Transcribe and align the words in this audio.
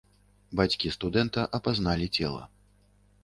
Бацькі 0.59 0.91
студэнта 0.95 1.45
апазналі 1.59 2.07
цела. 2.21 2.43